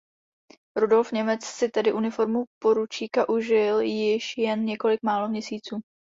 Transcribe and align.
Rudolf 0.77 1.11
Němec 1.11 1.45
si 1.45 1.69
tedy 1.69 1.93
uniformu 1.93 2.45
poručíka 2.61 3.29
užil 3.29 3.79
již 3.79 4.37
jen 4.37 4.65
několik 4.65 5.03
málo 5.03 5.29
měsíců. 5.29 5.81